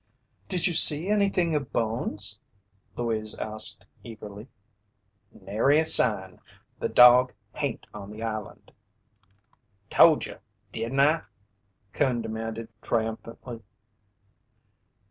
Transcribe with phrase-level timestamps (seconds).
[0.49, 2.39] "Did you see anything of Bones?"
[2.97, 4.47] Louise asked eagerly.
[5.31, 6.41] "Nary a sign.
[6.79, 8.71] The dog hain't on the island."
[9.91, 10.37] "Told ye,
[10.71, 11.21] didn't I?"
[11.93, 13.61] Coon demanded triumphantly.